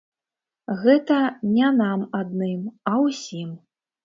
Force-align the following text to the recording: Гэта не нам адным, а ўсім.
Гэта 0.83 1.17
не 1.57 1.69
нам 1.83 2.07
адным, 2.21 2.65
а 2.95 2.97
ўсім. 3.05 3.55